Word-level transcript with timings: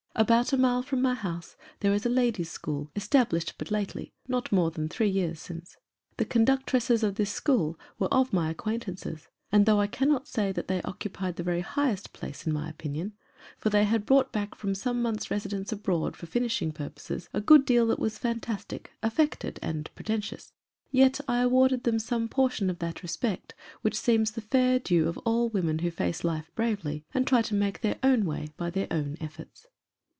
About 0.13 0.51
a 0.53 0.57
mile 0.57 0.83
from 0.83 1.01
my 1.01 1.13
house 1.13 1.55
there 1.79 1.93
is 1.93 2.05
a 2.05 2.09
ladies' 2.09 2.51
school, 2.51 2.91
established 2.97 3.53
but 3.57 3.71
lately 3.71 4.13
not 4.27 4.51
more 4.51 4.69
than 4.69 4.89
three 4.89 5.09
years 5.09 5.39
since. 5.39 5.77
The 6.17 6.25
conductresses 6.25 7.01
of 7.01 7.15
this 7.15 7.31
school 7.31 7.79
were 7.97 8.13
of 8.13 8.33
my 8.33 8.49
acquaintances; 8.51 9.29
and 9.53 9.65
though 9.65 9.79
I 9.79 9.87
cannot 9.87 10.27
say 10.27 10.51
that 10.51 10.67
they 10.67 10.81
occupied 10.83 11.37
the 11.37 11.43
very 11.43 11.61
highest 11.61 12.11
place 12.11 12.45
in 12.45 12.51
my 12.51 12.69
opinion 12.69 13.13
for 13.57 13.69
they 13.69 13.85
had 13.85 14.05
brought 14.05 14.33
back 14.33 14.53
from 14.53 14.75
some 14.75 15.01
months' 15.01 15.31
residence 15.31 15.71
abroad, 15.71 16.17
for 16.17 16.25
finishing 16.25 16.73
purposes, 16.73 17.29
a 17.33 17.39
good 17.41 17.63
deal 17.65 17.87
that 17.87 17.97
was 17.97 18.17
fantastic, 18.19 18.91
affected, 19.01 19.59
and 19.61 19.89
pretentious 19.95 20.51
yet 20.91 21.21
I 21.25 21.39
awarded 21.39 21.83
them 21.85 21.99
some 21.99 22.27
portion 22.27 22.69
of 22.69 22.79
that 22.79 23.01
respect 23.01 23.55
which 23.81 23.95
seems 23.95 24.31
the 24.31 24.41
fair 24.41 24.77
due 24.77 25.07
of 25.07 25.17
all 25.19 25.47
women 25.47 25.79
who 25.79 25.89
face 25.89 26.25
life 26.25 26.51
bravely, 26.53 27.05
and 27.13 27.25
try 27.25 27.41
to 27.43 27.55
make 27.55 27.79
their 27.79 27.97
own 28.03 28.25
way 28.25 28.49
by 28.57 28.69
their 28.69 28.87
own 28.91 29.17
efforts. 29.21 29.67